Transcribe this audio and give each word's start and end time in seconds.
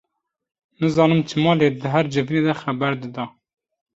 Nizanim 0.79 1.21
çima 1.29 1.53
lê 1.59 1.67
di 1.79 1.87
her 1.93 2.05
civînê 2.13 2.41
de 2.45 2.53
xeber 2.61 2.93
dida. 3.01 3.25